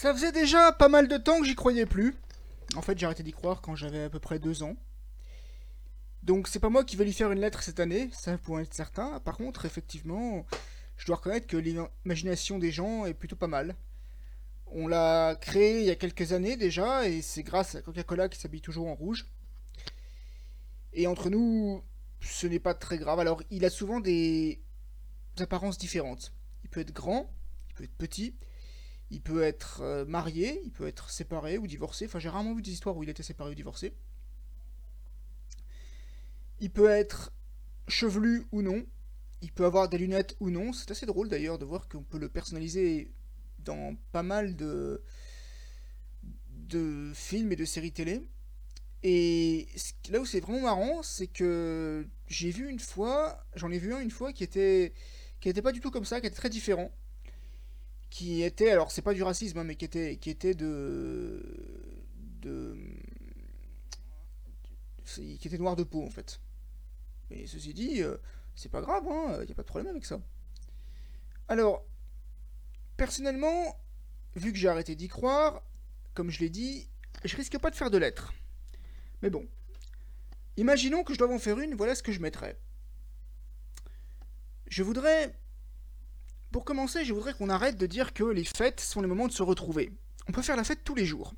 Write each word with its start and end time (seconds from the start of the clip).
Ça 0.00 0.14
faisait 0.14 0.30
déjà 0.30 0.70
pas 0.70 0.88
mal 0.88 1.08
de 1.08 1.16
temps 1.16 1.40
que 1.40 1.44
j'y 1.44 1.56
croyais 1.56 1.84
plus. 1.84 2.14
En 2.76 2.82
fait, 2.82 2.96
j'ai 2.96 3.06
arrêté 3.06 3.24
d'y 3.24 3.32
croire 3.32 3.60
quand 3.60 3.74
j'avais 3.74 4.04
à 4.04 4.08
peu 4.08 4.20
près 4.20 4.38
deux 4.38 4.62
ans. 4.62 4.76
Donc 6.22 6.46
c'est 6.46 6.60
pas 6.60 6.68
moi 6.68 6.84
qui 6.84 6.94
vais 6.94 7.04
lui 7.04 7.12
faire 7.12 7.32
une 7.32 7.40
lettre 7.40 7.64
cette 7.64 7.80
année, 7.80 8.08
ça 8.12 8.38
pour 8.38 8.60
être 8.60 8.72
certain. 8.72 9.18
Par 9.18 9.36
contre, 9.36 9.64
effectivement, 9.64 10.46
je 10.96 11.04
dois 11.04 11.16
reconnaître 11.16 11.48
que 11.48 11.56
l'imagination 11.56 12.60
des 12.60 12.70
gens 12.70 13.06
est 13.06 13.12
plutôt 13.12 13.34
pas 13.34 13.48
mal. 13.48 13.74
On 14.66 14.86
l'a 14.86 15.34
créé 15.34 15.80
il 15.80 15.86
y 15.86 15.90
a 15.90 15.96
quelques 15.96 16.32
années 16.32 16.56
déjà, 16.56 17.08
et 17.08 17.20
c'est 17.20 17.42
grâce 17.42 17.74
à 17.74 17.82
Coca-Cola 17.82 18.28
qui 18.28 18.38
s'habille 18.38 18.60
toujours 18.60 18.86
en 18.86 18.94
rouge. 18.94 19.26
Et 20.92 21.08
entre 21.08 21.28
nous, 21.28 21.82
ce 22.20 22.46
n'est 22.46 22.60
pas 22.60 22.74
très 22.74 22.98
grave. 22.98 23.18
Alors, 23.18 23.42
il 23.50 23.64
a 23.64 23.70
souvent 23.70 23.98
des 23.98 24.62
apparences 25.40 25.76
différentes. 25.76 26.32
Il 26.62 26.70
peut 26.70 26.82
être 26.82 26.94
grand, 26.94 27.34
il 27.70 27.74
peut 27.74 27.82
être 27.82 27.96
petit, 27.98 28.36
il 29.10 29.20
peut 29.22 29.42
être 29.42 29.80
euh, 29.82 30.04
marié, 30.04 30.60
il 30.64 30.70
peut 30.70 30.86
être 30.86 31.10
séparé 31.10 31.58
ou 31.58 31.66
divorcé. 31.66 32.06
Enfin, 32.06 32.18
j'ai 32.18 32.28
rarement 32.28 32.54
vu 32.54 32.62
des 32.62 32.72
histoires 32.72 32.96
où 32.96 33.02
il 33.02 33.08
était 33.08 33.22
séparé 33.22 33.50
ou 33.50 33.54
divorcé. 33.54 33.94
Il 36.60 36.70
peut 36.70 36.88
être 36.88 37.32
chevelu 37.86 38.46
ou 38.52 38.62
non. 38.62 38.84
Il 39.40 39.52
peut 39.52 39.64
avoir 39.64 39.88
des 39.88 39.98
lunettes 39.98 40.36
ou 40.40 40.50
non. 40.50 40.72
C'est 40.72 40.90
assez 40.90 41.06
drôle 41.06 41.28
d'ailleurs 41.28 41.58
de 41.58 41.64
voir 41.64 41.88
qu'on 41.88 42.02
peut 42.02 42.18
le 42.18 42.28
personnaliser 42.28 43.12
dans 43.64 43.96
pas 44.12 44.22
mal 44.22 44.56
de, 44.56 45.02
de 46.68 47.12
films 47.14 47.52
et 47.52 47.56
de 47.56 47.64
séries 47.64 47.92
télé. 47.92 48.28
Et 49.02 49.68
là 50.10 50.20
où 50.20 50.26
c'est 50.26 50.40
vraiment 50.40 50.62
marrant, 50.62 51.02
c'est 51.02 51.28
que 51.28 52.06
j'ai 52.26 52.50
vu 52.50 52.68
une 52.68 52.80
fois, 52.80 53.44
j'en 53.54 53.70
ai 53.70 53.78
vu 53.78 53.94
un 53.94 54.00
une 54.00 54.10
fois 54.10 54.32
qui 54.32 54.42
était, 54.42 54.92
qui 55.40 55.48
était 55.48 55.62
pas 55.62 55.72
du 55.72 55.80
tout 55.80 55.90
comme 55.90 56.04
ça, 56.04 56.20
qui 56.20 56.26
était 56.26 56.36
très 56.36 56.50
différent. 56.50 56.90
Qui 58.10 58.42
était, 58.42 58.70
alors 58.70 58.90
c'est 58.90 59.02
pas 59.02 59.14
du 59.14 59.22
racisme, 59.22 59.58
hein, 59.58 59.64
mais 59.64 59.76
qui 59.76 59.84
était, 59.84 60.16
qui 60.16 60.30
était 60.30 60.54
de, 60.54 61.42
de, 62.40 62.76
qui 65.04 65.40
était 65.46 65.58
noir 65.58 65.76
de 65.76 65.84
peau 65.84 66.02
en 66.02 66.10
fait. 66.10 66.40
Mais 67.30 67.46
ceci 67.46 67.74
dit, 67.74 68.02
euh, 68.02 68.16
c'est 68.54 68.70
pas 68.70 68.80
grave, 68.80 69.04
il 69.06 69.12
hein, 69.12 69.44
n'y 69.44 69.52
a 69.52 69.54
pas 69.54 69.62
de 69.62 69.68
problème 69.68 69.90
avec 69.90 70.06
ça. 70.06 70.20
Alors, 71.48 71.84
personnellement, 72.96 73.78
vu 74.36 74.52
que 74.52 74.58
j'ai 74.58 74.68
arrêté 74.68 74.96
d'y 74.96 75.08
croire, 75.08 75.62
comme 76.14 76.30
je 76.30 76.40
l'ai 76.40 76.50
dit, 76.50 76.88
je 77.24 77.36
risque 77.36 77.58
pas 77.58 77.70
de 77.70 77.76
faire 77.76 77.90
de 77.90 77.98
lettres. 77.98 78.32
Mais 79.22 79.30
bon. 79.30 79.46
Imaginons 80.56 81.04
que 81.04 81.12
je 81.12 81.18
dois 81.18 81.32
en 81.32 81.38
faire 81.38 81.58
une, 81.58 81.74
voilà 81.74 81.94
ce 81.94 82.02
que 82.02 82.12
je 82.12 82.20
mettrais. 82.20 82.58
Je 84.66 84.82
voudrais... 84.82 85.34
Pour 86.50 86.64
commencer, 86.64 87.04
je 87.04 87.12
voudrais 87.12 87.34
qu'on 87.34 87.50
arrête 87.50 87.76
de 87.76 87.86
dire 87.86 88.14
que 88.14 88.24
les 88.24 88.44
fêtes 88.44 88.80
sont 88.80 89.02
les 89.02 89.08
moments 89.08 89.26
de 89.26 89.32
se 89.32 89.42
retrouver. 89.42 89.92
On 90.28 90.32
peut 90.32 90.42
faire 90.42 90.56
la 90.56 90.64
fête 90.64 90.82
tous 90.84 90.94
les 90.94 91.04
jours. 91.04 91.34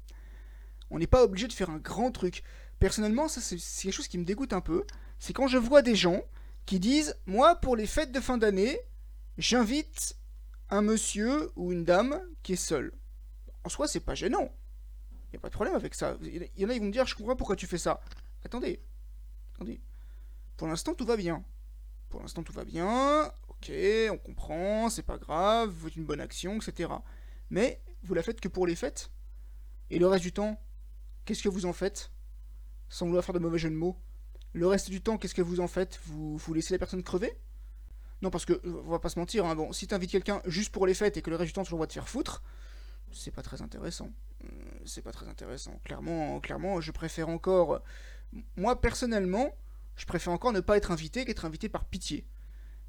On 0.90 0.98
n'est 0.98 1.06
pas 1.06 1.24
obligé 1.24 1.48
de 1.48 1.52
faire 1.52 1.70
un 1.70 1.78
grand 1.78 2.12
truc. 2.12 2.42
Personnellement, 2.78 3.28
ça 3.28 3.40
c'est 3.40 3.56
quelque 3.56 3.92
chose 3.92 4.08
qui 4.08 4.18
me 4.18 4.24
dégoûte 4.24 4.52
un 4.52 4.60
peu. 4.60 4.84
C'est 5.18 5.32
quand 5.32 5.48
je 5.48 5.58
vois 5.58 5.82
des 5.82 5.94
gens 5.94 6.22
qui 6.66 6.80
disent 6.80 7.16
Moi, 7.26 7.56
pour 7.56 7.76
les 7.76 7.86
fêtes 7.86 8.12
de 8.12 8.20
fin 8.20 8.38
d'année, 8.38 8.78
j'invite 9.36 10.16
un 10.70 10.82
monsieur 10.82 11.50
ou 11.56 11.72
une 11.72 11.84
dame 11.84 12.20
qui 12.42 12.52
est 12.52 12.56
seul. 12.56 12.92
En 13.64 13.68
soi, 13.68 13.88
c'est 13.88 14.00
pas 14.00 14.14
gênant. 14.14 14.50
Il 15.32 15.36
a 15.36 15.40
pas 15.40 15.48
de 15.48 15.54
problème 15.54 15.74
avec 15.74 15.94
ça. 15.94 16.16
Il 16.22 16.48
y 16.56 16.64
en 16.64 16.70
a, 16.70 16.74
ils 16.74 16.80
vont 16.80 16.86
me 16.86 16.92
dire 16.92 17.06
Je 17.06 17.14
comprends 17.14 17.36
pourquoi 17.36 17.56
tu 17.56 17.66
fais 17.66 17.78
ça. 17.78 18.00
Attendez. 18.44 18.80
Attendez. 19.54 19.80
Pour 20.56 20.68
l'instant, 20.68 20.94
tout 20.94 21.04
va 21.04 21.16
bien. 21.16 21.44
Pour 22.08 22.20
l'instant, 22.20 22.42
tout 22.42 22.52
va 22.52 22.64
bien. 22.64 23.32
Ok, 23.62 23.72
on 24.10 24.16
comprend, 24.16 24.88
c'est 24.88 25.02
pas 25.02 25.18
grave, 25.18 25.68
vous 25.70 25.88
une 25.90 26.04
bonne 26.04 26.20
action, 26.20 26.56
etc. 26.56 26.90
Mais 27.50 27.82
vous 28.02 28.14
la 28.14 28.22
faites 28.22 28.40
que 28.40 28.48
pour 28.48 28.66
les 28.66 28.74
fêtes. 28.74 29.10
Et 29.90 29.98
le 29.98 30.06
reste 30.06 30.22
du 30.22 30.32
temps, 30.32 30.58
qu'est-ce 31.24 31.42
que 31.42 31.48
vous 31.48 31.66
en 31.66 31.74
faites? 31.74 32.10
Sans 32.88 33.06
vouloir 33.06 33.22
faire 33.22 33.34
de 33.34 33.38
mauvais 33.38 33.58
jeux 33.58 33.68
de 33.68 33.74
mots. 33.74 34.00
Le 34.54 34.66
reste 34.66 34.88
du 34.88 35.02
temps, 35.02 35.18
qu'est-ce 35.18 35.34
que 35.34 35.42
vous 35.42 35.60
en 35.60 35.68
faites? 35.68 36.00
Vous, 36.06 36.54
laissez 36.54 36.72
la 36.72 36.78
personne 36.78 37.02
crever? 37.02 37.36
Non, 38.22 38.30
parce 38.30 38.46
que, 38.46 38.60
on 38.64 38.90
va 38.90 38.98
pas 38.98 39.10
se 39.10 39.18
mentir, 39.18 39.44
hein, 39.44 39.54
bon, 39.54 39.72
si 39.72 39.86
t'invites 39.86 40.10
quelqu'un 40.10 40.40
juste 40.46 40.72
pour 40.72 40.86
les 40.86 40.94
fêtes 40.94 41.16
et 41.18 41.22
que 41.22 41.30
le 41.30 41.36
reste 41.36 41.48
du 41.48 41.52
temps 41.52 41.62
tu 41.62 41.70
l'envoies 41.72 41.86
te 41.86 41.92
faire 41.92 42.08
foutre, 42.08 42.42
c'est 43.12 43.30
pas 43.30 43.42
très 43.42 43.60
intéressant. 43.60 44.10
Euh, 44.44 44.48
c'est 44.86 45.02
pas 45.02 45.12
très 45.12 45.28
intéressant. 45.28 45.78
Clairement, 45.84 46.40
clairement, 46.40 46.80
je 46.80 46.92
préfère 46.92 47.28
encore. 47.28 47.82
Moi, 48.56 48.80
personnellement, 48.80 49.54
je 49.96 50.06
préfère 50.06 50.32
encore 50.32 50.52
ne 50.52 50.60
pas 50.60 50.76
être 50.76 50.90
invité 50.90 51.24
qu'être 51.24 51.44
invité 51.44 51.68
par 51.68 51.84
pitié. 51.84 52.26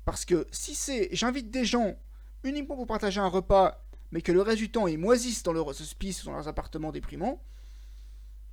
Parce 0.06 0.26
que 0.26 0.48
si 0.52 0.76
c'est. 0.76 1.10
J'invite 1.12 1.52
des 1.52 1.66
gens 1.66 1.96
uniquement 2.44 2.76
pour 2.76 2.88
partager 2.88 3.20
un 3.20 3.28
repas, 3.28 3.84
mais 4.12 4.22
que 4.22 4.32
le 4.32 4.42
reste 4.42 4.58
du 4.58 4.72
temps 4.72 4.88
ils 4.88 4.98
moisissent 4.98 5.44
dans 5.44 5.54
leur 5.54 5.68
hospice 5.68 6.24
ou 6.24 6.28
dans 6.28 6.34
leurs 6.34 6.48
appartements 6.48 6.92
déprimants, 6.92 7.42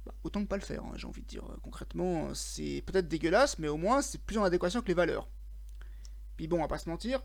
bah, 0.05 0.15
autant 0.25 0.41
ne 0.41 0.47
pas 0.47 0.57
le 0.57 0.63
faire, 0.63 0.85
hein, 0.85 0.93
j'ai 0.97 1.07
envie 1.07 1.23
de 1.23 1.27
dire. 1.27 1.45
Concrètement, 1.63 2.35
c'est 2.35 2.83
peut-être 2.87 3.09
dégueulasse, 3.09 3.59
mais 3.59 3.69
au 3.69 3.77
moins 3.77 4.03
c'est 4.03 4.21
plus 4.21 4.39
en 4.39 4.45
adéquation 4.45 4.83
que 4.83 4.89
les 4.89 4.95
valeurs. 4.95 5.29
Puis 6.37 6.47
bon, 6.47 6.59
on 6.59 6.63
va 6.63 6.69
pas 6.69 6.79
se 6.79 6.89
mentir, 6.89 7.21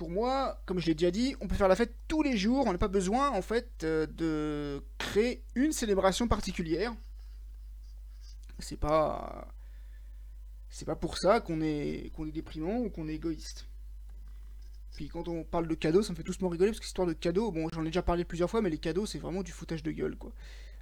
pour 0.00 0.08
moi, 0.08 0.62
comme 0.64 0.78
je 0.78 0.86
l'ai 0.86 0.94
déjà 0.94 1.10
dit, 1.10 1.36
on 1.42 1.46
peut 1.46 1.56
faire 1.56 1.68
la 1.68 1.76
fête 1.76 1.94
tous 2.08 2.22
les 2.22 2.38
jours. 2.38 2.64
On 2.66 2.72
n'a 2.72 2.78
pas 2.78 2.88
besoin, 2.88 3.28
en 3.32 3.42
fait, 3.42 3.84
euh, 3.84 4.06
de 4.06 4.82
créer 4.96 5.44
une 5.54 5.72
célébration 5.72 6.26
particulière. 6.26 6.94
C'est 8.58 8.78
pas. 8.78 9.46
C'est 10.70 10.86
pas 10.86 10.96
pour 10.96 11.18
ça 11.18 11.40
qu'on 11.40 11.60
est, 11.60 12.10
qu'on 12.14 12.26
est 12.26 12.32
déprimant 12.32 12.78
ou 12.78 12.90
qu'on 12.90 13.08
est 13.08 13.14
égoïste. 13.14 13.66
Puis 14.94 15.08
quand 15.08 15.28
on 15.28 15.44
parle 15.44 15.68
de 15.68 15.74
cadeaux, 15.74 16.02
ça 16.02 16.12
me 16.12 16.16
fait 16.16 16.22
doucement 16.22 16.48
rigoler 16.48 16.70
parce 16.70 16.80
que 16.80 16.86
histoire 16.86 17.06
de 17.06 17.12
cadeaux, 17.12 17.50
bon, 17.50 17.68
j'en 17.72 17.82
ai 17.82 17.86
déjà 17.86 18.02
parlé 18.02 18.24
plusieurs 18.24 18.50
fois, 18.50 18.62
mais 18.62 18.70
les 18.70 18.78
cadeaux, 18.78 19.06
c'est 19.06 19.18
vraiment 19.18 19.42
du 19.42 19.52
foutage 19.52 19.82
de 19.82 19.90
gueule, 19.92 20.16
quoi. 20.16 20.32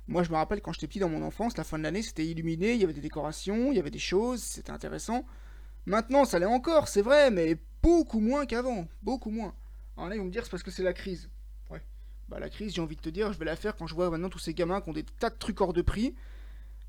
Moi, 0.06 0.22
je 0.22 0.30
me 0.30 0.36
rappelle 0.36 0.62
quand 0.62 0.72
j'étais 0.72 0.86
petit 0.86 0.98
dans 0.98 1.10
mon 1.10 1.22
enfance, 1.22 1.56
la 1.58 1.64
fin 1.64 1.78
de 1.78 1.82
l'année, 1.82 2.02
c'était 2.02 2.24
illuminé, 2.24 2.72
il 2.72 2.80
y 2.80 2.84
avait 2.84 2.94
des 2.94 3.02
décorations, 3.02 3.70
il 3.70 3.76
y 3.76 3.78
avait 3.78 3.90
des 3.90 3.98
choses, 3.98 4.42
c'était 4.42 4.70
intéressant. 4.70 5.26
Maintenant, 5.84 6.24
ça 6.24 6.38
l'est 6.38 6.46
encore, 6.46 6.88
c'est 6.88 7.02
vrai, 7.02 7.30
mais 7.30 7.58
beaucoup 7.82 8.20
moins 8.20 8.46
qu'avant, 8.46 8.88
beaucoup 9.02 9.30
moins. 9.30 9.54
Alors 9.96 10.08
là, 10.08 10.16
ils 10.16 10.18
vont 10.18 10.24
me 10.24 10.30
dire 10.30 10.44
c'est 10.44 10.50
parce 10.50 10.62
que 10.62 10.70
c'est 10.70 10.82
la 10.82 10.94
crise. 10.94 11.28
Ouais. 11.70 11.82
Bah 12.28 12.38
la 12.38 12.48
crise, 12.48 12.74
j'ai 12.74 12.80
envie 12.80 12.96
de 12.96 13.00
te 13.00 13.08
dire, 13.10 13.32
je 13.32 13.38
vais 13.38 13.44
la 13.44 13.56
faire 13.56 13.76
quand 13.76 13.86
je 13.86 13.94
vois 13.94 14.08
maintenant 14.10 14.30
tous 14.30 14.38
ces 14.38 14.54
gamins 14.54 14.80
qui 14.80 14.88
ont 14.88 14.94
des 14.94 15.04
tas 15.04 15.30
de 15.30 15.36
trucs 15.36 15.60
hors 15.60 15.72
de 15.72 15.82
prix. 15.82 16.14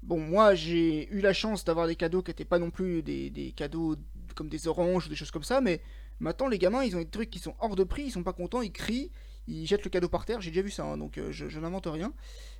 Bon, 0.01 0.19
moi, 0.19 0.55
j'ai 0.55 1.09
eu 1.09 1.19
la 1.19 1.33
chance 1.33 1.65
d'avoir 1.65 1.87
des 1.87 1.95
cadeaux 1.95 2.21
qui 2.23 2.29
n'étaient 2.31 2.45
pas 2.45 2.59
non 2.59 2.71
plus 2.71 3.03
des, 3.03 3.53
cadeaux 3.55 3.95
comme 4.35 4.49
des 4.49 4.67
oranges 4.67 5.07
ou 5.07 5.09
des 5.09 5.15
choses 5.15 5.31
comme 5.31 5.43
ça, 5.43 5.59
mais 5.61 5.81
maintenant, 6.19 6.47
les 6.47 6.57
gamins, 6.57 6.83
ils 6.83 6.95
ont 6.95 6.99
des 6.99 7.09
trucs 7.09 7.29
qui 7.29 7.39
sont 7.39 7.55
hors 7.59 7.75
de 7.75 7.83
prix, 7.83 8.03
ils 8.03 8.11
sont 8.11 8.23
pas 8.23 8.33
contents, 8.33 8.61
ils 8.61 8.71
crient, 8.71 9.11
ils 9.47 9.65
jettent 9.65 9.83
le 9.83 9.89
cadeau 9.89 10.07
par 10.07 10.25
terre, 10.25 10.41
j'ai 10.41 10.51
déjà 10.51 10.61
vu 10.61 10.71
ça, 10.71 10.83
hein, 10.85 10.97
donc 10.97 11.17
euh, 11.17 11.31
je, 11.31 11.59
n'invente 11.59 11.87
rien. 11.87 12.13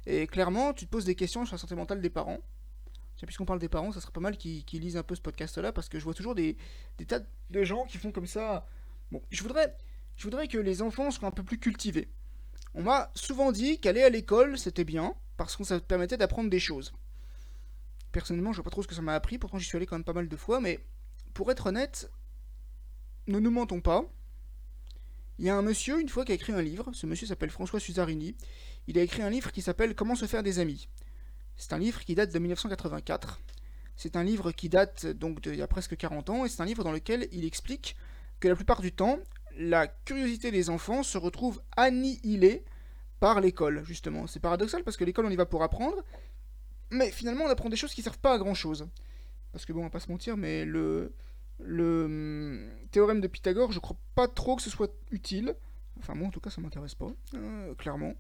Et 0.06 0.28
clairement, 0.28 0.74
tu 0.74 0.86
te 0.86 0.92
poses 0.92 1.06
des 1.06 1.16
questions 1.16 1.46
sur 1.46 1.56
la 1.56 1.60
santé 1.60 1.76
mentale 1.76 2.02
des 2.02 2.10
parents 2.10 2.40
puisqu'on 3.26 3.46
parle 3.46 3.60
des 3.60 3.70
parents, 3.70 3.92
ça 3.92 4.00
serait 4.00 4.12
pas 4.12 4.22
mal 4.22 4.38
qu'ils 4.38 4.64
lisent 4.80 4.98
un 4.98 5.04
peu 5.04 5.16
ce 5.16 5.22
podcast-là, 5.22 5.72
parce 5.72 5.90
que 5.90 6.00
je 6.00 6.04
vois 6.04 6.14
toujours 6.14 6.36
des, 6.36 6.58
tas 7.08 7.20
de 7.50 7.64
gens 7.64 7.86
qui 7.86 7.98
font 7.98 8.12
comme 8.12 8.28
ça. 8.28 8.66
Bon, 9.12 9.22
je 9.30 9.42
voudrais, 9.42 9.76
je 10.16 10.24
voudrais 10.24 10.48
que 10.48 10.58
les 10.58 10.82
enfants 10.82 11.12
soient 11.12 11.28
un 11.28 11.32
peu 11.32 11.44
plus 11.44 11.60
cultivés. 11.60 12.10
On 12.74 12.84
m'a 12.84 13.12
souvent 13.16 13.52
dit 13.52 13.80
qu'aller 13.80 14.04
à 14.04 14.10
l'école, 14.10 14.58
c'était 14.58 14.84
bien, 14.84 15.16
parce 15.38 15.56
que 15.56 15.64
ça 15.64 15.80
permettait 15.80 16.18
d'apprendre 16.18 16.50
des 16.50 16.60
choses. 16.60 16.94
Personnellement, 18.12 18.52
je 18.52 18.58
vois 18.58 18.64
pas 18.64 18.70
trop 18.72 18.84
ce 18.84 18.88
que 18.88 18.96
ça 18.96 19.02
m'a 19.02 19.16
appris, 19.16 19.38
pourtant 19.38 19.59
j'y 19.59 19.66
suis 19.66 19.75
allé 19.75 19.86
quand 19.86 19.96
même 19.96 20.03
pas 20.03 20.14
mal 20.14 20.28
de 20.28 20.36
fois, 20.36 20.59
mais 20.59 20.80
pour 21.34 21.52
être 21.52 21.68
honnête, 21.68 22.12
ne 23.28 23.40
nous 23.40 23.52
mentons 23.52 23.81
pas. 23.81 24.03
Il 25.38 25.46
y 25.46 25.50
a 25.50 25.56
un 25.56 25.62
monsieur, 25.62 26.02
une 26.02 26.09
fois, 26.09 26.25
qui 26.25 26.34
a 26.34 26.36
écrit 26.36 26.52
un 26.52 26.62
livre. 26.62 26.92
Ce 26.94 27.06
monsieur 27.06 27.25
s'appelle 27.25 27.50
François 27.50 27.80
Suzarini. 27.80 28.36
Il 28.88 28.97
a 28.97 29.02
écrit 29.02 29.22
un 29.22 29.30
livre 29.30 29.52
qui 29.52 29.62
s'appelle 29.62 29.96
Comment 29.96 30.16
se 30.16 30.25
faire 30.25 30.44
des 30.44 30.59
amis. 30.59 30.90
C'est 31.56 31.74
un 31.74 31.78
livre 31.78 32.03
qui 32.03 32.16
date 32.16 32.34
de 32.34 32.40
1984. 32.40 33.40
C'est 33.96 34.16
un 34.16 34.24
livre 34.24 34.52
qui 34.52 34.70
date 34.70 35.06
donc 35.08 35.41
d'il 35.41 35.56
y 35.56 35.62
a 35.62 35.68
presque 35.68 35.96
40 35.96 36.30
ans 36.30 36.46
et 36.46 36.50
c'est 36.50 36.62
un 36.62 36.66
livre 36.66 36.84
dans 36.84 36.91
lequel 36.91 37.28
il 37.31 37.46
explique 37.46 37.96
que 38.40 38.47
la 38.47 38.56
plupart 38.56 38.81
du 38.81 38.94
temps, 38.94 39.20
la 39.58 39.88
curiosité 39.88 40.52
des 40.52 40.70
enfants 40.70 41.03
se 41.03 41.18
retrouve 41.18 41.62
annihilée 41.76 42.64
par 43.20 43.41
l'école, 43.41 43.84
justement. 43.84 44.26
C'est 44.26 44.40
paradoxal 44.40 44.84
parce 44.84 44.96
que 44.96 45.03
l'école 45.03 45.26
on 45.26 45.29
y 45.29 45.35
va 45.35 45.46
pour 45.46 45.64
apprendre, 45.64 46.03
mais 46.91 47.12
finalement 47.12 47.46
on 47.46 47.50
apprend 47.50 47.70
des 47.70 47.76
choses 47.76 47.94
qui 47.94 48.02
servent 48.02 48.20
pas 48.20 48.34
à 48.34 48.38
grand 48.38 48.53
chose. 48.53 48.88
Parce 49.52 49.66
que 49.66 49.74
bon, 49.74 49.82
on 49.82 49.84
va 49.84 49.90
pas 49.90 50.00
se 50.00 50.12
mentir, 50.12 50.38
mais 50.38 50.66
le, 50.66 51.14
le 51.59 52.06
hum, 52.06 52.70
théorème 52.91 53.22
de 53.22 53.28
Pythagore, 53.28 53.72
je 53.72 53.80
crois 53.80 53.97
pas 54.16 54.28
trop 54.28 54.56
que 54.56 54.62
ce 54.62 54.70
soit 54.70 54.94
utile. 55.12 55.56
Enfin, 56.00 56.16
moi 56.16 56.28
en 56.28 56.32
tout 56.32 56.40
cas, 56.40 56.50
ça 56.50 56.62
m'intéresse 56.62 56.96
pas, 56.96 57.12
euh, 57.34 57.74
clairement. 57.76 58.14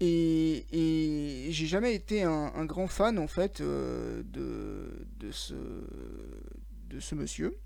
Et, 0.00 1.48
j'ai 1.50 1.66
jamais 1.66 1.94
été 1.94 2.22
un, 2.22 2.64
grand 2.66 2.86
fan 2.86 3.18
en 3.18 3.26
fait 3.26 3.60
euh, 3.60 4.22
de, 4.24 5.30
ce, 5.30 5.54
de 6.88 7.00
ce 7.00 7.14
monsieur. 7.14 7.58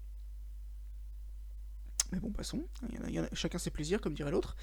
Mais 2.13 2.21
bon, 2.21 2.31
passons. 2.31 2.65
chacun 3.33 3.59
ses 3.59 3.71
plaisirs, 3.71 4.01
comme 4.01 4.15
dirait 4.15 4.31
l'autre. 4.31 4.57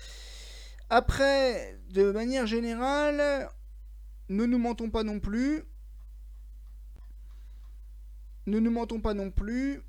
Après, 0.90 1.78
de 1.92 2.12
manière 2.12 2.48
générale, 2.48 3.50
ne 4.30 4.46
nous 4.46 4.58
mentons 4.58 4.90
pas 4.90 5.04
non 5.04 5.20
plus. 5.20 5.64
Ne 8.48 8.60
nous 8.60 8.72
mentons 8.72 9.02
pas 9.02 9.14
non 9.14 9.30
plus. 9.30 9.82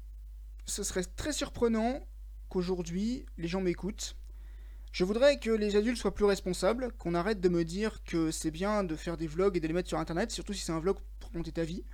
Ce 0.67 0.83
serait 0.83 1.05
très 1.05 1.33
surprenant 1.33 2.05
qu'aujourd'hui 2.49 3.25
les 3.39 3.47
gens 3.47 3.61
m'écoutent 3.61 4.17
Je 4.91 5.05
voudrais 5.05 5.39
que 5.39 5.51
les 5.51 5.77
adultes 5.77 5.97
soient 5.97 6.15
plus 6.15 6.25
responsables, 6.25 6.93
qu'on 6.99 7.15
arrête 7.15 7.41
de 7.41 7.49
me 7.49 7.65
dire 7.65 8.03
que 8.03 8.33
c'est 8.33 8.51
bien 8.51 8.83
de 8.83 8.97
faire 8.97 9.17
des 9.17 9.29
vlogs 9.29 9.57
et 9.57 9.61
de 9.61 9.67
les 9.69 9.73
mettre 9.73 9.89
sur 9.89 9.99
internet, 9.99 10.33
surtout 10.33 10.55
si 10.55 10.65
c'est 10.65 10.73
un 10.73 10.81
vlog 10.81 10.97
pour 11.21 11.33
monter 11.35 11.53
ta 11.53 11.63
vie. 11.63 11.85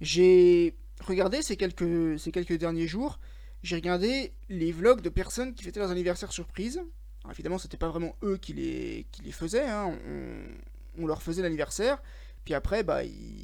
J'ai 0.00 0.76
regardé 1.00 1.42
ces 1.42 1.56
quelques, 1.56 2.52
derniers 2.52 2.86
jours, 2.86 3.18
j'ai 3.64 3.74
regardé 3.74 4.32
les 4.48 4.70
vlogs 4.70 5.00
de 5.00 5.08
personnes 5.08 5.54
qui 5.54 5.64
fêtaient 5.64 5.80
leurs 5.80 5.90
anniversaires 5.90 6.32
surprise. 6.32 6.80
Alors 7.24 7.32
évidemment, 7.32 7.58
c'était 7.58 7.76
pas 7.76 7.88
vraiment 7.88 8.14
eux 8.22 8.36
qui 8.36 8.52
les, 8.52 9.32
faisaient, 9.32 9.68
hein. 9.68 9.98
on, 10.08 11.02
on, 11.02 11.06
leur 11.06 11.20
faisait 11.20 11.42
l'anniversaire, 11.42 12.00
puis 12.44 12.54
après, 12.54 12.84
bah, 12.84 13.02
ils... 13.02 13.39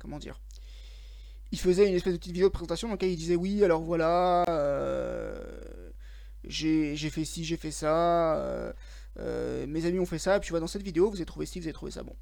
Comment 0.00 0.18
dire? 0.18 0.40
Il 1.52 1.58
faisait 1.58 1.88
une 1.88 1.94
espèce 1.94 2.14
de 2.14 2.18
petite 2.18 2.32
vidéo 2.32 2.48
de 2.48 2.52
présentation 2.52 2.88
dans 2.88 2.94
laquelle 2.94 3.10
il 3.10 3.16
disait 3.16 3.36
oui, 3.36 3.62
alors 3.64 3.82
voilà, 3.82 4.44
euh, 4.48 5.90
j'ai 6.44 6.96
fait 6.96 7.24
ci, 7.24 7.44
j'ai 7.44 7.56
fait 7.56 7.72
ça, 7.72 8.36
euh, 8.36 8.72
euh, 9.18 9.66
mes 9.66 9.84
amis 9.84 9.98
ont 9.98 10.06
fait 10.06 10.18
ça, 10.18 10.36
et 10.36 10.40
puis 10.40 10.46
tu 10.46 10.52
vois, 10.52 10.60
dans 10.60 10.68
cette 10.68 10.82
vidéo, 10.82 11.10
vous 11.10 11.16
avez 11.16 11.26
trouvé 11.26 11.46
ci, 11.46 11.58
vous 11.58 11.66
avez 11.66 11.72
trouvé 11.72 11.90
ça. 11.90 12.02
Bon. 12.02 12.16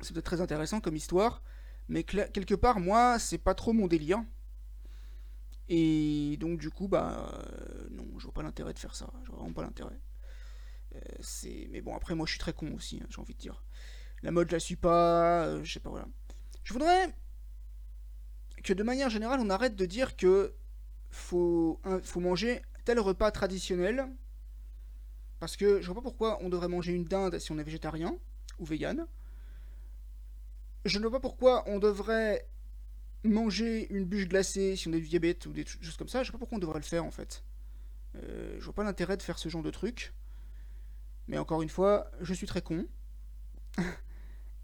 C'est 0.00 0.12
peut-être 0.12 0.26
très 0.26 0.40
intéressant 0.40 0.80
comme 0.80 0.94
histoire, 0.94 1.42
mais 1.88 2.04
quelque 2.04 2.54
part, 2.54 2.80
moi, 2.80 3.18
c'est 3.18 3.38
pas 3.38 3.54
trop 3.54 3.72
mon 3.72 3.88
délire. 3.88 4.22
Et 5.68 6.36
donc, 6.38 6.60
du 6.60 6.70
coup, 6.70 6.86
bah, 6.86 7.32
non, 7.90 8.06
je 8.18 8.24
vois 8.24 8.32
pas 8.32 8.42
l'intérêt 8.42 8.72
de 8.72 8.78
faire 8.78 8.94
ça. 8.94 9.10
Je 9.24 9.30
vois 9.30 9.40
vraiment 9.40 9.54
pas 9.54 9.62
l'intérêt. 9.62 9.98
c'est 11.20 11.66
mais 11.72 11.80
bon, 11.80 11.96
après, 11.96 12.14
moi, 12.14 12.26
je 12.26 12.32
suis 12.32 12.38
très 12.38 12.52
con 12.52 12.72
aussi, 12.74 13.00
hein, 13.02 13.06
j'ai 13.10 13.20
envie 13.20 13.34
de 13.34 13.40
dire. 13.40 13.64
La 14.26 14.32
mode, 14.32 14.48
je 14.50 14.56
la 14.56 14.58
suis 14.58 14.74
pas, 14.74 15.62
je 15.62 15.72
sais 15.72 15.78
pas, 15.78 15.88
voilà. 15.88 16.08
Je 16.64 16.72
voudrais 16.72 17.14
que 18.64 18.72
de 18.72 18.82
manière 18.82 19.08
générale, 19.08 19.38
on 19.40 19.48
arrête 19.50 19.76
de 19.76 19.86
dire 19.86 20.16
que 20.16 20.52
faut, 21.10 21.80
manger 22.16 22.60
tel 22.84 22.98
repas 22.98 23.30
traditionnel. 23.30 24.08
Parce 25.38 25.56
que 25.56 25.80
je 25.80 25.86
vois 25.86 25.94
pas 25.94 26.02
pourquoi 26.02 26.42
on 26.42 26.48
devrait 26.48 26.66
manger 26.66 26.92
une 26.92 27.04
dinde 27.04 27.38
si 27.38 27.52
on 27.52 27.58
est 27.58 27.62
végétarien 27.62 28.18
ou 28.58 28.64
vegan. 28.64 29.06
Je 30.86 30.98
ne 30.98 31.04
vois 31.04 31.20
pas 31.20 31.20
pourquoi 31.20 31.62
on 31.68 31.78
devrait 31.78 32.48
manger 33.22 33.86
une 33.94 34.06
bûche 34.06 34.26
glacée 34.26 34.74
si 34.74 34.88
on 34.88 34.92
a 34.92 34.96
du 34.96 35.06
diabète 35.06 35.46
ou 35.46 35.52
des 35.52 35.64
choses 35.64 35.96
comme 35.96 36.08
ça. 36.08 36.24
Je 36.24 36.32
vois 36.32 36.40
pas 36.40 36.46
pourquoi 36.46 36.56
on 36.56 36.60
devrait 36.60 36.80
le 36.80 36.84
faire 36.84 37.04
en 37.04 37.12
fait. 37.12 37.44
Euh, 38.16 38.56
je 38.58 38.64
vois 38.64 38.74
pas 38.74 38.82
l'intérêt 38.82 39.16
de 39.16 39.22
faire 39.22 39.38
ce 39.38 39.48
genre 39.48 39.62
de 39.62 39.70
truc. 39.70 40.14
Mais 41.28 41.38
encore 41.38 41.62
une 41.62 41.68
fois, 41.68 42.10
je 42.22 42.34
suis 42.34 42.48
très 42.48 42.60
con. 42.60 42.88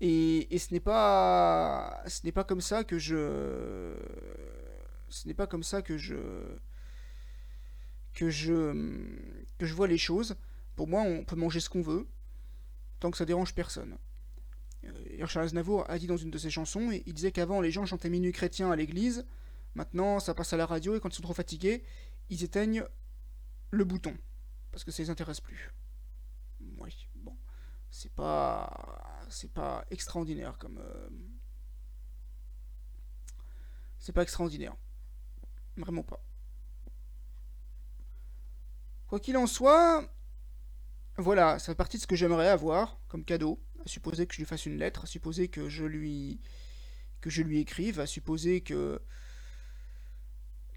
Et, 0.04 0.58
ce 0.58 0.74
n'est 0.74 0.80
pas, 0.80 2.02
comme 2.48 2.60
ça 2.60 2.82
que 2.82 2.98
je, 2.98 3.94
ce 5.08 5.28
n'est 5.28 5.34
pas 5.34 5.46
comme 5.46 5.62
ça 5.62 5.80
que 5.80 5.96
je, 5.96 6.16
que 8.12 8.28
je, 8.28 9.06
que 9.58 9.64
je 9.64 9.74
vois 9.74 9.86
les 9.86 9.98
choses. 9.98 10.34
Pour 10.74 10.88
moi, 10.88 11.02
on 11.02 11.24
peut 11.24 11.36
manger 11.36 11.60
ce 11.60 11.70
qu'on 11.70 11.82
veut, 11.82 12.08
tant 12.98 13.12
que 13.12 13.16
ça 13.16 13.24
dérange 13.24 13.54
personne. 13.54 13.96
Euh, 14.84 15.26
Charles 15.28 15.46
Aznavour 15.46 15.88
a 15.88 16.00
dit 16.00 16.08
dans 16.08 16.16
une 16.16 16.32
de 16.32 16.38
ses 16.38 16.50
chansons, 16.50 16.90
il 16.90 17.14
disait 17.14 17.30
qu'avant 17.30 17.60
les 17.60 17.70
gens 17.70 17.86
chantaient 17.86 18.10
minuit 18.10 18.32
chrétien 18.32 18.72
à 18.72 18.74
l'église, 18.74 19.24
maintenant 19.76 20.18
ça 20.18 20.34
passe 20.34 20.52
à 20.52 20.56
la 20.56 20.66
radio 20.66 20.96
et 20.96 21.00
quand 21.00 21.10
ils 21.10 21.14
sont 21.14 21.22
trop 21.22 21.32
fatigués, 21.32 21.84
ils 22.28 22.42
éteignent 22.42 22.82
le 23.70 23.84
bouton, 23.84 24.16
parce 24.72 24.82
que 24.82 24.90
ça 24.90 25.04
les 25.04 25.10
intéresse 25.10 25.40
plus. 25.40 25.72
Oui, 26.78 27.08
bon, 27.14 27.36
c'est 27.88 28.12
pas 28.12 29.11
c'est 29.32 29.52
pas 29.52 29.84
extraordinaire 29.90 30.58
comme. 30.58 30.78
Euh, 30.78 31.08
c'est 33.98 34.12
pas 34.12 34.22
extraordinaire. 34.22 34.76
Vraiment 35.76 36.02
pas. 36.02 36.24
Quoi 39.06 39.20
qu'il 39.20 39.36
en 39.36 39.46
soit, 39.46 40.10
voilà, 41.16 41.58
ça 41.58 41.66
fait 41.66 41.76
partie 41.76 41.98
de 41.98 42.02
ce 42.02 42.06
que 42.06 42.16
j'aimerais 42.16 42.48
avoir 42.48 42.98
comme 43.08 43.24
cadeau. 43.24 43.62
À 43.84 43.88
supposer 43.88 44.26
que 44.26 44.34
je 44.34 44.38
lui 44.38 44.46
fasse 44.46 44.66
une 44.66 44.78
lettre, 44.78 45.04
à 45.04 45.06
supposer 45.06 45.48
que 45.48 45.68
je 45.68 45.84
lui 45.84 46.40
que 47.20 47.30
je 47.30 47.42
lui 47.42 47.60
écrive, 47.60 48.00
à 48.00 48.06
supposer 48.06 48.60
que 48.60 49.00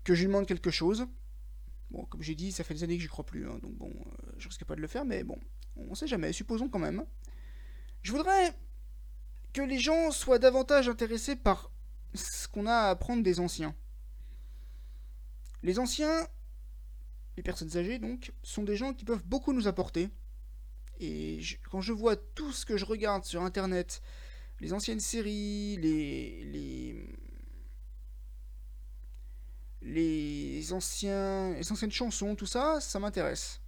que 0.04 0.14
je 0.16 0.22
lui 0.22 0.28
demande 0.28 0.48
quelque 0.48 0.72
chose. 0.72 1.08
Bon, 1.92 2.04
comme 2.06 2.22
j'ai 2.22 2.36
dit, 2.36 2.52
ça 2.52 2.64
fait 2.64 2.74
des 2.74 2.84
années 2.84 2.98
que 2.98 3.02
j'y 3.02 3.08
crois 3.08 3.26
plus, 3.26 3.48
hein, 3.48 3.60
donc 3.62 3.76
bon, 3.76 3.92
euh, 3.92 4.32
je 4.38 4.48
risque 4.48 4.66
pas 4.66 4.76
de 4.76 4.82
le 4.82 4.88
faire, 4.88 5.06
mais 5.06 5.24
bon, 5.24 5.40
on 5.76 5.94
sait 5.96 6.08
jamais. 6.08 6.34
Supposons 6.34 6.68
quand 6.68 6.80
même. 6.80 7.06
Je 8.06 8.12
voudrais 8.12 8.54
que 9.52 9.64
les 9.64 9.80
gens 9.80 10.12
soient 10.12 10.38
davantage 10.38 10.88
intéressés 10.88 11.36
par 11.36 11.72
ce 12.14 12.48
qu'on 12.48 12.68
a 12.68 12.72
à 12.72 12.90
apprendre 12.92 13.24
des 13.24 13.40
anciens. 13.40 13.74
Les 15.64 15.80
anciens, 15.80 16.28
les 17.36 17.42
personnes 17.42 17.76
âgées 17.76 17.98
donc, 17.98 18.32
sont 18.44 18.62
des 18.62 18.76
gens 18.76 18.94
qui 18.94 19.06
peuvent 19.06 19.26
beaucoup 19.26 19.54
nous 19.54 19.68
apporter. 19.68 20.12
Et 21.00 21.42
quand 21.72 21.82
je 21.82 21.94
vois 21.94 22.16
tout 22.16 22.52
ce 22.52 22.64
que 22.64 22.78
je 22.78 22.86
regarde 22.86 23.24
sur 23.24 23.42
internet, 23.42 24.04
les 24.60 24.72
anciennes 24.72 25.00
séries, 25.00 25.78
les, 25.78 27.10
les, 29.82 30.74
anciens, 30.74 31.56
les 31.56 31.72
anciennes 31.72 31.92
chansons, 31.92 32.36
tout 32.36 32.46
ça, 32.46 32.80
ça 32.82 33.00
m'intéresse. 33.00 33.62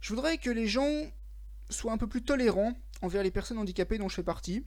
Je 0.00 0.14
voudrais 0.14 0.38
que 0.38 0.48
les 0.48 0.68
gens 0.68 1.12
soient 1.68 1.92
un 1.92 1.98
peu 1.98 2.08
plus 2.08 2.22
tolérants 2.22 2.74
envers 3.02 3.22
les 3.22 3.30
personnes 3.30 3.58
handicapées 3.58 3.98
dont 3.98 4.08
je 4.08 4.14
fais 4.14 4.22
partie. 4.22 4.64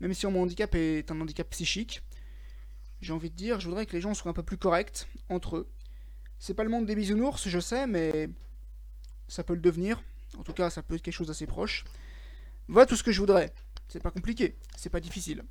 Même 0.00 0.14
si 0.14 0.26
mon 0.26 0.42
handicap 0.42 0.74
est 0.74 1.10
un 1.10 1.20
handicap 1.20 1.48
psychique, 1.50 2.02
j'ai 3.00 3.12
envie 3.12 3.30
de 3.30 3.36
dire, 3.36 3.60
je 3.60 3.66
voudrais 3.66 3.86
que 3.86 3.92
les 3.92 4.00
gens 4.00 4.14
soient 4.14 4.30
un 4.30 4.34
peu 4.34 4.42
plus 4.42 4.58
corrects 4.58 5.06
entre 5.28 5.56
eux. 5.56 5.70
C'est 6.38 6.54
pas 6.54 6.64
le 6.64 6.70
monde 6.70 6.86
des 6.86 6.94
bisounours, 6.94 7.48
je 7.48 7.58
sais, 7.58 7.86
mais 7.86 8.30
ça 9.26 9.42
peut 9.42 9.54
le 9.54 9.60
devenir. 9.60 10.02
En 10.36 10.42
tout 10.42 10.52
cas, 10.52 10.70
ça 10.70 10.82
peut 10.82 10.94
être 10.94 11.02
quelque 11.02 11.14
chose 11.14 11.28
d'assez 11.28 11.46
proche. 11.46 11.84
Voilà 12.68 12.86
tout 12.86 12.96
ce 12.96 13.02
que 13.02 13.12
je 13.12 13.20
voudrais. 13.20 13.52
C'est 13.88 14.02
pas 14.02 14.10
compliqué, 14.10 14.56
c'est 14.76 14.90
pas 14.90 15.00
difficile. 15.00 15.42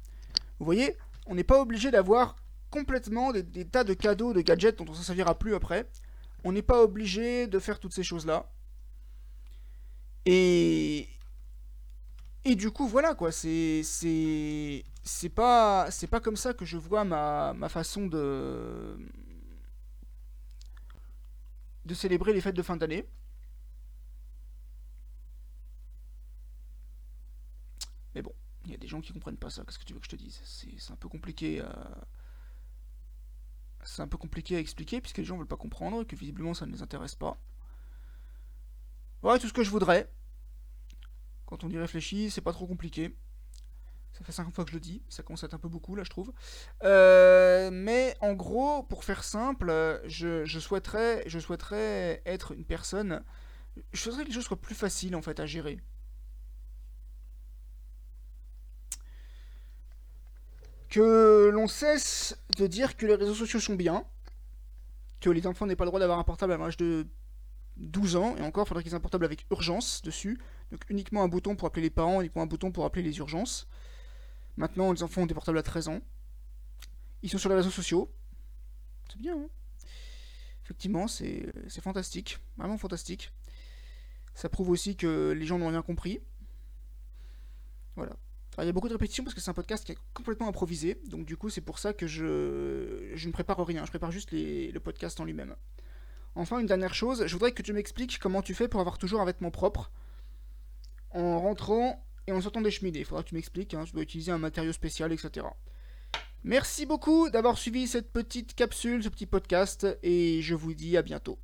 Vous 0.59 0.65
voyez, 0.65 0.95
on 1.25 1.36
n'est 1.36 1.44
pas 1.44 1.59
obligé 1.59 1.92
d'avoir 1.92 2.36
complètement 2.69 3.31
des, 3.31 3.65
tas 3.65 3.83
de 3.83 3.94
cadeaux, 3.94 4.33
de 4.33 4.42
gadgets 4.42 4.77
dont 4.77 4.86
on 4.88 4.94
s'en 4.94 5.01
servira 5.01 5.38
plus 5.38 5.56
après. 5.56 5.89
On 6.44 6.51
n'est 6.51 6.62
pas 6.62 6.83
obligé 6.83 7.48
de 7.48 7.59
faire 7.59 7.80
toutes 7.80 7.94
ces 7.94 8.04
choses-là. 8.04 8.51
Et, 10.25 11.07
et 12.48 12.56
du 12.56 12.72
coup, 12.72 12.88
voilà 12.88 13.14
quoi, 13.14 13.32
c'est. 13.32 13.82
C'est. 13.84 15.30
Pas. 15.36 15.90
Comme 16.24 16.38
ça 16.38 16.54
que 16.54 16.64
je 16.66 16.78
vois 16.78 17.04
ma, 17.04 17.54
ma 17.54 17.68
façon 17.68 18.08
de. 18.08 18.98
de 21.86 21.94
célébrer 21.94 22.34
les 22.34 22.42
fêtes 22.42 22.56
de 22.56 22.62
fin 22.62 22.78
d'année. 22.78 23.06
Mais 28.16 28.21
bon, 28.21 28.33
il 28.66 28.71
y 28.71 28.74
a 28.74 28.78
des 28.78 28.88
gens 28.88 29.02
qui 29.02 29.12
comprennent 29.12 29.38
pas 29.38 29.50
ça, 29.50 29.64
qu'est-ce 29.66 29.80
que 29.80 29.86
tu 29.86 29.94
veux 29.94 30.00
que 30.00 30.06
je 30.06 30.12
te 30.12 30.16
dise? 30.16 30.40
C'est 30.44 30.92
un 30.92 30.95
peu 30.95 31.10
compliqué 31.10 31.60
à. 31.62 32.07
C'est 33.83 34.02
un 34.02 34.07
peu 34.07 34.18
compliqué 34.18 34.56
à 34.56 34.60
expliquer 34.60 35.02
puisque 35.02 35.18
les 35.18 35.26
gens 35.26 35.38
veulent 35.38 35.48
pas 35.48 35.57
comprendre 35.57 36.02
et 36.02 36.06
que 36.06 36.16
visiblement 36.16 36.54
ça 36.54 36.66
ne 36.66 36.71
les 36.71 36.81
intéresse 36.81 37.16
pas. 37.16 37.38
Voilà 39.21 39.38
tout 39.40 39.48
ce 39.48 39.54
que 39.54 39.64
je 39.64 39.69
voudrais. 39.69 40.10
Quand 41.47 41.63
on 41.63 41.69
y 41.69 41.77
réfléchit, 41.80 42.30
c'est 42.30 42.42
pas 42.42 42.51
trop 42.51 42.68
compliqué. 42.68 43.16
Ça 44.11 44.23
fait 44.23 44.31
50 44.31 44.54
fois 44.54 44.66
que 44.66 44.71
je 44.71 44.75
le 44.75 44.81
dis, 44.81 45.01
ça 45.09 45.23
commence 45.23 45.44
à 45.44 45.47
être 45.47 45.54
un 45.54 45.59
peu 45.59 45.69
beaucoup 45.69 45.95
là, 45.95 46.04
je 46.04 46.09
trouve. 46.09 46.33
Euh, 46.83 47.69
mais 47.71 48.18
en 48.19 48.33
gros, 48.33 48.83
pour 48.83 49.04
faire 49.04 49.23
simple, 49.23 50.01
je, 50.06 50.45
souhaiterais, 50.59 51.23
je 51.27 51.39
souhaiterais 51.39 52.21
être 52.25 52.54
une 52.54 52.66
personne. 52.66 53.23
Je 53.94 54.01
souhaiterais 54.01 54.23
que 54.23 54.30
les 54.30 54.33
choses 54.33 54.45
soient 54.45 54.59
plus 54.59 54.75
faciles 54.75 55.16
en 55.16 55.21
fait 55.21 55.39
à 55.39 55.45
gérer. 55.45 55.80
Que 60.89 61.49
l'on 61.54 61.68
cesse 61.68 62.37
de 62.57 62.68
dire 62.68 62.97
que 62.97 63.06
les 63.06 63.16
réseaux 63.16 63.35
sociaux 63.35 63.59
sont 63.59 63.75
bien, 63.75 64.04
que 65.21 65.30
les 65.30 65.45
enfants 65.47 65.66
n'aient 65.66 65.75
pas 65.75 65.85
le 65.85 65.92
droit 65.92 65.99
d'avoir 65.99 66.19
un 66.19 66.23
portable 66.23 66.54
à 66.54 66.57
l'âge 66.57 66.77
de 66.77 67.07
12 67.78 68.16
ans, 68.16 68.36
et 68.38 68.42
encore, 68.42 68.66
il 68.66 68.69
faudrait 68.69 68.84
qu'ils 68.84 68.94
aient 68.94 68.98
un 68.98 69.00
portable 69.00 69.26
avec 69.26 69.46
urgence 69.52 70.02
dessus. 70.02 70.40
Donc 70.72 70.81
uniquement 70.90 71.24
un 71.24 71.28
bouton 71.28 71.56
pour 71.56 71.68
appeler 71.68 71.84
les 71.84 71.90
parents, 71.90 72.22
uniquement 72.22 72.42
un 72.42 72.48
bouton 72.48 72.72
pour 72.72 72.86
appeler 72.86 73.04
les 73.04 73.18
urgences. 73.19 73.68
Maintenant, 74.57 74.92
les 74.92 75.04
enfants 75.04 75.22
ont 75.22 75.26
des 75.26 75.34
portables 75.34 75.57
à 75.57 75.64
13 75.64 75.88
ans. 75.90 76.00
Ils 77.22 77.30
sont 77.30 77.38
sur 77.38 77.50
les 77.50 77.56
réseaux 77.56 77.69
sociaux. 77.69 78.12
C'est 79.10 79.19
bien, 79.19 79.38
hein 79.38 79.50
Effectivement, 80.64 81.07
c'est 81.07 81.54
fantastique. 81.81 82.40
Vraiment 82.57 82.78
fantastique. 82.78 83.31
Ça 84.34 84.50
prouve 84.50 84.69
aussi 84.69 84.96
que 84.96 85.31
les 85.31 85.46
gens 85.46 85.57
n'ont 85.57 85.69
rien 85.69 85.81
compris. 85.81 86.19
Voilà. 87.96 88.16
il 88.60 88.66
y 88.66 88.69
a 88.69 88.72
beaucoup 88.72 88.90
de 88.90 88.94
répétitions 88.94 89.24
parce 89.24 89.34
que 89.34 89.42
c'est 89.42 89.50
un 89.50 89.56
podcast 89.56 89.86
qui 89.86 89.94
est 89.94 89.98
complètement 90.14 90.48
improvisé. 90.48 91.00
Donc 91.07 91.26
du 91.26 91.38
coup, 91.38 91.50
c'est 91.50 91.62
pour 91.62 91.80
ça 91.80 91.94
que 91.94 92.06
je, 92.06 93.12
je 93.16 93.28
ne 93.28 93.31
prépare 93.31 93.66
rien. 93.66 93.86
Je 93.86 93.90
prépare 93.90 94.12
juste 94.12 94.31
le 94.34 94.78
podcast 94.80 95.19
en 95.19 95.26
lui-même. 95.26 95.56
Enfin, 96.38 96.60
une 96.60 96.68
dernière 96.68 96.94
chose, 96.94 97.26
je 97.26 97.34
voudrais 97.34 97.52
que 97.52 97.64
tu 97.64 97.74
m'expliques 97.74 98.20
comment 98.20 98.44
tu 98.44 98.54
fais 98.54 98.68
pour 98.68 98.80
avoir 98.80 99.00
toujours 99.00 99.22
un 99.22 99.26
vêtement 99.26 99.50
propre 99.50 99.92
en 101.10 101.40
rentrant 101.40 102.06
et 102.28 102.32
en 102.32 102.42
sortant 102.42 102.62
des 102.62 102.70
cheminées. 102.70 103.00
Il 103.00 103.06
faudra 103.06 103.24
que 103.24 103.30
tu 103.30 103.36
m'expliques, 103.36 103.74
hein, 103.74 103.86
tu 103.86 103.94
dois 103.94 104.04
utiliser 104.04 104.32
un 104.32 104.38
matériau 104.38 104.72
spécial, 104.72 105.12
etc. 105.12 105.48
Merci 106.44 106.86
beaucoup 106.86 107.32
d'avoir 107.32 107.58
suivi 107.58 107.88
cette 107.88 108.12
petite 108.12 108.54
capsule, 108.54 109.04
ce 109.04 109.10
petit 109.10 109.26
podcast, 109.26 109.88
et 110.04 110.44
je 110.44 110.54
vous 110.54 110.76
dis 110.76 110.96
à 110.96 111.02
bientôt. 111.02 111.40